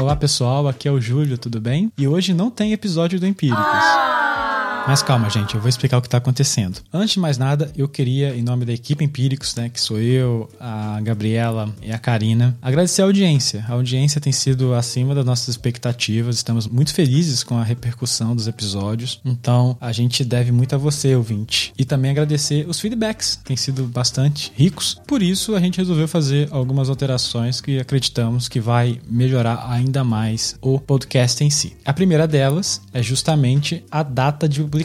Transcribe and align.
Olá 0.00 0.14
pessoal, 0.14 0.68
aqui 0.68 0.86
é 0.86 0.92
o 0.92 1.00
Júlio, 1.00 1.36
tudo 1.36 1.60
bem? 1.60 1.92
E 1.98 2.06
hoje 2.06 2.32
não 2.32 2.52
tem 2.52 2.72
episódio 2.72 3.18
do 3.18 3.26
Empíricos. 3.26 4.07
Mas 4.88 5.02
calma, 5.02 5.28
gente, 5.28 5.54
eu 5.54 5.60
vou 5.60 5.68
explicar 5.68 5.98
o 5.98 6.00
que 6.00 6.06
está 6.06 6.16
acontecendo. 6.16 6.80
Antes 6.90 7.10
de 7.10 7.20
mais 7.20 7.36
nada, 7.36 7.70
eu 7.76 7.86
queria, 7.86 8.34
em 8.34 8.40
nome 8.40 8.64
da 8.64 8.72
equipe 8.72 9.04
Empíricos, 9.04 9.54
né, 9.54 9.68
que 9.68 9.78
sou 9.78 10.00
eu, 10.00 10.48
a 10.58 10.98
Gabriela 11.02 11.68
e 11.82 11.92
a 11.92 11.98
Karina, 11.98 12.56
agradecer 12.62 13.02
a 13.02 13.04
audiência. 13.04 13.66
A 13.68 13.74
audiência 13.74 14.18
tem 14.18 14.32
sido 14.32 14.72
acima 14.72 15.14
das 15.14 15.26
nossas 15.26 15.48
expectativas, 15.48 16.36
estamos 16.36 16.66
muito 16.66 16.94
felizes 16.94 17.44
com 17.44 17.58
a 17.58 17.62
repercussão 17.62 18.34
dos 18.34 18.48
episódios, 18.48 19.20
então 19.26 19.76
a 19.78 19.92
gente 19.92 20.24
deve 20.24 20.52
muito 20.52 20.74
a 20.74 20.78
você, 20.78 21.14
ouvinte. 21.14 21.70
E 21.76 21.84
também 21.84 22.10
agradecer 22.10 22.66
os 22.66 22.80
feedbacks, 22.80 23.38
têm 23.44 23.58
sido 23.58 23.84
bastante 23.84 24.50
ricos, 24.56 24.98
por 25.06 25.22
isso 25.22 25.54
a 25.54 25.60
gente 25.60 25.76
resolveu 25.76 26.08
fazer 26.08 26.48
algumas 26.50 26.88
alterações 26.88 27.60
que 27.60 27.78
acreditamos 27.78 28.48
que 28.48 28.58
vai 28.58 28.98
melhorar 29.06 29.66
ainda 29.68 30.02
mais 30.02 30.56
o 30.62 30.80
podcast 30.80 31.44
em 31.44 31.50
si. 31.50 31.76
A 31.84 31.92
primeira 31.92 32.26
delas 32.26 32.80
é 32.94 33.02
justamente 33.02 33.84
a 33.90 34.02
data 34.02 34.48
de 34.48 34.62
publicação 34.62 34.77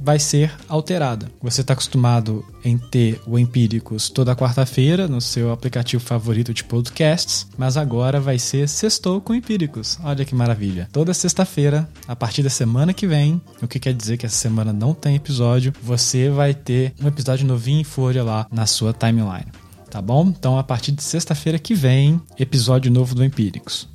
vai 0.00 0.18
ser 0.18 0.52
alterada. 0.68 1.30
Você 1.42 1.60
está 1.60 1.72
acostumado 1.72 2.44
em 2.64 2.76
ter 2.76 3.20
o 3.26 3.38
Empíricos 3.38 4.08
toda 4.08 4.36
quarta-feira 4.36 5.08
no 5.08 5.20
seu 5.20 5.52
aplicativo 5.52 6.02
favorito 6.02 6.52
de 6.52 6.64
podcasts, 6.64 7.46
mas 7.56 7.76
agora 7.76 8.20
vai 8.20 8.38
ser 8.38 8.68
Sextou 8.68 9.20
com 9.20 9.34
Empíricos. 9.34 9.98
Olha 10.02 10.24
que 10.24 10.34
maravilha. 10.34 10.88
Toda 10.92 11.14
sexta-feira, 11.14 11.88
a 12.06 12.16
partir 12.16 12.42
da 12.42 12.50
semana 12.50 12.92
que 12.92 13.06
vem, 13.06 13.40
o 13.62 13.68
que 13.68 13.78
quer 13.78 13.94
dizer 13.94 14.16
que 14.16 14.26
essa 14.26 14.36
semana 14.36 14.72
não 14.72 14.94
tem 14.94 15.16
episódio, 15.16 15.72
você 15.82 16.28
vai 16.28 16.54
ter 16.54 16.94
um 17.02 17.06
episódio 17.06 17.46
novinho 17.46 17.80
em 17.80 17.84
folha 17.84 18.22
lá 18.22 18.46
na 18.50 18.66
sua 18.66 18.92
timeline. 18.92 19.52
Tá 19.90 20.02
bom? 20.02 20.28
Então, 20.28 20.58
a 20.58 20.62
partir 20.62 20.92
de 20.92 21.02
sexta-feira 21.02 21.58
que 21.58 21.74
vem, 21.74 22.20
episódio 22.38 22.92
novo 22.92 23.14
do 23.14 23.24
Empíricos. 23.24 23.88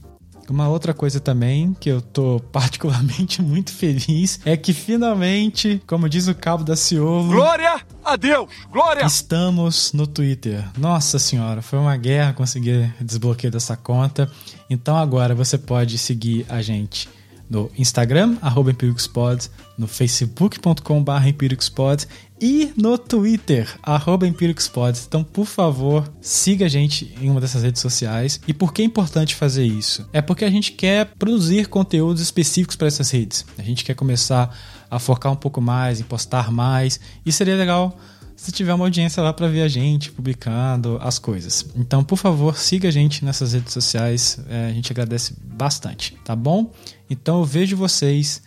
Uma 0.49 0.67
outra 0.67 0.93
coisa 0.93 1.19
também 1.19 1.75
que 1.79 1.89
eu 1.89 2.01
tô 2.01 2.39
particularmente 2.51 3.41
muito 3.41 3.71
feliz 3.71 4.39
é 4.45 4.55
que 4.57 4.73
finalmente, 4.73 5.81
como 5.87 6.09
diz 6.09 6.27
o 6.27 6.35
Cabo 6.35 6.63
da 6.63 6.75
Ciolo, 6.75 7.29
Glória 7.29 7.81
a 8.03 8.15
Deus! 8.15 8.49
Glória! 8.71 9.05
estamos 9.05 9.93
no 9.93 10.05
Twitter. 10.05 10.63
Nossa 10.77 11.17
senhora, 11.17 11.61
foi 11.61 11.79
uma 11.79 11.95
guerra 11.97 12.33
conseguir 12.33 12.93
desbloqueio 12.99 13.51
dessa 13.51 13.75
conta. 13.75 14.29
Então 14.69 14.97
agora 14.97 15.35
você 15.35 15.57
pode 15.57 15.97
seguir 15.97 16.45
a 16.49 16.61
gente 16.61 17.09
no 17.53 17.69
Instagram, 17.77 18.35
arroba 18.41 18.71
EmpíricosPod, 18.71 19.47
no 19.77 19.87
facebook.com.br 19.87 21.27
EmpíricosPod 21.27 22.07
e 22.41 22.73
no 22.75 22.97
Twitter, 22.97 23.69
arroba 23.83 24.27
EmpíricosPod. 24.27 24.99
Então, 25.07 25.23
por 25.23 25.45
favor, 25.45 26.11
siga 26.19 26.65
a 26.65 26.67
gente 26.67 27.13
em 27.21 27.29
uma 27.29 27.39
dessas 27.39 27.61
redes 27.61 27.79
sociais. 27.79 28.41
E 28.47 28.53
por 28.53 28.73
que 28.73 28.81
é 28.81 28.85
importante 28.85 29.35
fazer 29.35 29.65
isso? 29.65 30.09
É 30.11 30.19
porque 30.19 30.43
a 30.43 30.49
gente 30.49 30.71
quer 30.71 31.05
produzir 31.17 31.67
conteúdos 31.67 32.23
específicos 32.23 32.75
para 32.75 32.87
essas 32.87 33.11
redes. 33.11 33.45
A 33.55 33.61
gente 33.61 33.85
quer 33.85 33.93
começar 33.93 34.53
a 34.89 34.97
focar 34.97 35.31
um 35.31 35.35
pouco 35.35 35.61
mais, 35.61 35.99
em 35.99 36.03
postar 36.03 36.51
mais. 36.51 36.99
E 37.23 37.31
seria 37.31 37.55
legal 37.55 37.95
se 38.43 38.51
tiver 38.51 38.73
uma 38.73 38.85
audiência 38.85 39.23
lá 39.23 39.31
para 39.31 39.47
ver 39.47 39.61
a 39.61 39.69
gente 39.69 40.11
publicando 40.11 40.99
as 41.01 41.17
coisas. 41.17 41.65
Então, 41.77 42.03
por 42.03 42.17
favor, 42.17 42.57
siga 42.57 42.89
a 42.89 42.91
gente 42.91 43.23
nessas 43.23 43.53
redes 43.53 43.71
sociais, 43.71 44.37
é, 44.49 44.65
a 44.65 44.73
gente 44.73 44.91
agradece 44.91 45.33
bastante, 45.41 46.17
tá 46.25 46.35
bom? 46.35 46.69
Então, 47.09 47.39
eu 47.39 47.45
vejo 47.45 47.77
vocês 47.77 48.43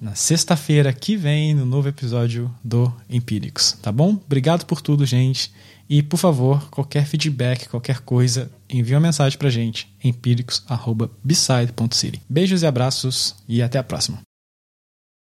na 0.00 0.14
sexta-feira 0.14 0.92
que 0.92 1.16
vem 1.16 1.52
no 1.52 1.66
novo 1.66 1.88
episódio 1.88 2.48
do 2.62 2.94
Empíricos, 3.08 3.72
tá 3.82 3.90
bom? 3.90 4.10
Obrigado 4.24 4.64
por 4.66 4.80
tudo, 4.80 5.04
gente. 5.04 5.50
E, 5.88 6.00
por 6.00 6.18
favor, 6.18 6.70
qualquer 6.70 7.04
feedback, 7.04 7.68
qualquer 7.68 8.02
coisa, 8.02 8.48
envie 8.68 8.94
uma 8.94 9.00
mensagem 9.00 9.36
pra 9.36 9.50
gente, 9.50 9.92
empíricos.beside.city. 10.04 12.22
Beijos 12.28 12.62
e 12.62 12.66
abraços 12.66 13.34
e 13.48 13.60
até 13.60 13.80
a 13.80 13.82
próxima. 13.82 14.20